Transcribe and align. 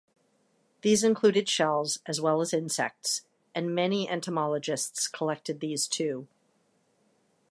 These 0.81 1.03
included 1.03 1.47
shells 1.47 1.99
as 2.07 2.19
well 2.19 2.41
as 2.41 2.55
insects 2.55 3.21
and 3.53 3.75
many 3.75 4.09
entomologists 4.09 5.07
collected 5.07 5.59
these 5.59 5.87
too. 5.87 6.27